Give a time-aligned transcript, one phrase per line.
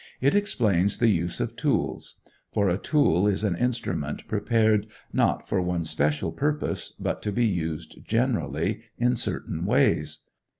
[0.19, 5.61] It explains the use of tools; for a tool is an instrument prepared, not for
[5.61, 10.25] one special purpose, but to be used generally, in certain ways.